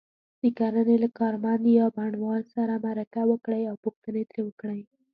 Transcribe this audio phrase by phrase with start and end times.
[0.41, 4.81] د کرنې له کارمند یا بڼوال سره مرکه وکړئ او پوښتنې ترې وکړئ.